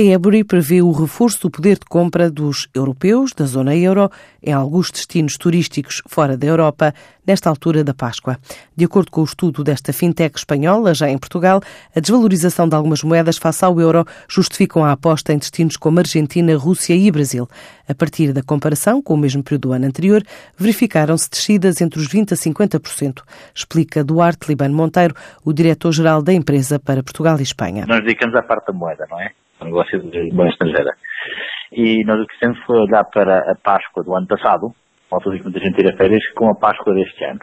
[0.00, 4.10] A Ebury prevê o reforço do poder de compra dos europeus da zona euro
[4.42, 6.94] em alguns destinos turísticos fora da Europa
[7.26, 8.38] nesta altura da Páscoa.
[8.74, 11.60] De acordo com o estudo desta fintech espanhola, já em Portugal,
[11.94, 16.56] a desvalorização de algumas moedas face ao euro justificam a aposta em destinos como Argentina,
[16.56, 17.46] Rússia e Brasil.
[17.86, 20.22] A partir da comparação com o mesmo período do ano anterior,
[20.56, 23.22] verificaram-se descidas entre os 20% a 50%,
[23.54, 25.14] explica Duarte Libano Monteiro,
[25.44, 27.84] o diretor-geral da empresa para Portugal e Espanha.
[27.86, 29.32] Nós dedicamos à parte da moeda, não é?
[29.60, 30.92] O negócio de moeda estrangeira.
[31.72, 34.72] E nós o que fizemos foi olhar para a Páscoa do ano passado,
[35.10, 37.40] altura que muita gente tira férias, com a Páscoa deste ano.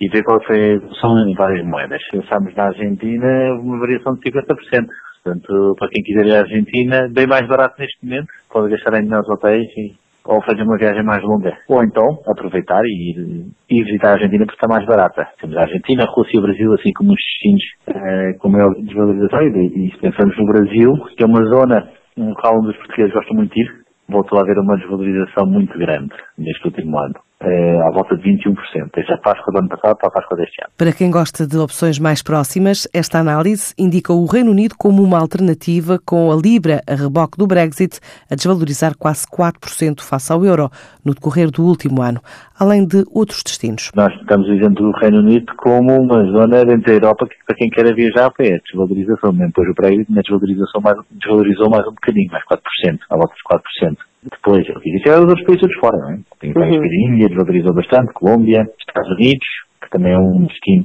[0.00, 2.02] E ver qual foi a evolução em várias moedas.
[2.10, 4.86] Pensámos na Argentina uma variação de 50%.
[5.22, 9.04] Portanto, para quem quiser ir à Argentina, bem mais barato neste momento, pode gastar em
[9.04, 9.94] melhores hotéis e,
[10.26, 11.56] ou fazer uma viagem mais longa.
[11.68, 15.28] Ou então, aproveitar e ir, ir visitar a Argentina porque está mais barata.
[15.40, 18.74] Temos a Argentina, a Rússia e o Brasil, assim como os destinos uh, com maior
[18.74, 19.42] desvalorização.
[19.42, 23.12] E, e se pensamos no Brasil, que é uma zona um local onde os portugueses
[23.12, 27.14] gostam muito de ir, voltou a haver uma desvalorização muito grande neste último ano
[27.46, 28.54] é, à volta de 21%,
[28.94, 30.72] desde a Páscoa do ano passado para a Páscoa deste ano.
[30.76, 35.18] Para quem gosta de opções mais próximas, esta análise indica o Reino Unido como uma
[35.18, 38.00] alternativa com a Libra a reboque do Brexit
[38.30, 40.70] a desvalorizar quase 4% face ao euro
[41.04, 42.20] no decorrer do último ano,
[42.58, 43.90] além de outros destinos.
[43.94, 47.68] Nós estamos dizendo o Reino Unido como uma zona dentro da Europa que para quem
[47.70, 51.92] quer viajar foi a desvalorização, mesmo depois o Brexit, a desvalorização mais, desvalorizou mais um
[51.92, 53.96] bocadinho, mais 4%, à volta de 4%.
[54.44, 56.18] Depois, eu quis é os outros países de fora, não é?
[56.38, 56.82] Tem países uhum.
[56.82, 59.46] que a Índia desvalorizou bastante, Colômbia, Estados Unidos,
[59.80, 60.84] que também é um destino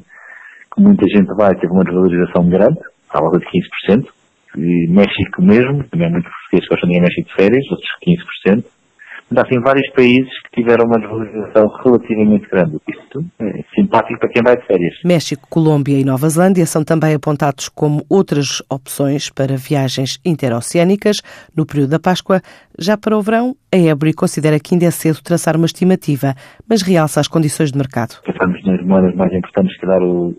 [0.74, 4.08] que muita gente vai, teve uma desvalorização grande, à volta de 15%.
[4.56, 7.90] E México mesmo, também muitos portugueses gostam de ir a México de férias, outros
[8.48, 8.64] 15%.
[9.30, 12.78] Mas há assim vários países que tiveram uma desvalorização relativamente grande.
[12.88, 14.94] Isto é simpático para quem vai de férias.
[15.06, 21.22] México, Colômbia e Nova Zelândia são também apontados como outras opções para viagens interoceânicas
[21.56, 22.42] no período da Páscoa.
[22.78, 26.34] Já para o verão, a Ebury considera que ainda é cedo traçar uma estimativa,
[26.70, 28.22] mas realça as condições de mercado.
[28.26, 30.36] Pensamos nas moedas mais importantes que dar o,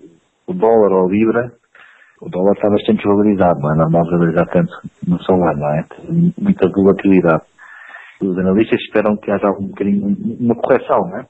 [0.47, 1.53] o dólar ou a libra,
[2.21, 4.73] o dólar está bastante desvalorizado, não é normal desvalorizar tanto
[5.07, 5.85] no ano, não é?
[5.85, 7.43] Tem muita volatilidade
[8.21, 11.27] os analistas esperam que haja um bocadinho, uma correção, não é?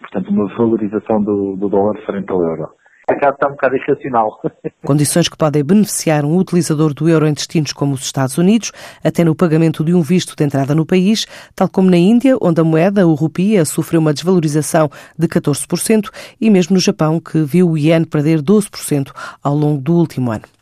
[0.00, 2.68] Portanto, uma valorização do, do dólar frente ao euro.
[3.08, 4.40] O mercado está um bocado irracional.
[4.84, 8.70] Condições que podem beneficiar um utilizador do euro em destinos como os Estados Unidos,
[9.02, 11.26] até no pagamento de um visto de entrada no país,
[11.56, 16.50] tal como na Índia, onde a moeda, o rupia, sofreu uma desvalorização de 14%, e
[16.50, 19.10] mesmo no Japão, que viu o iene perder 12%
[19.42, 20.57] ao longo do último ano.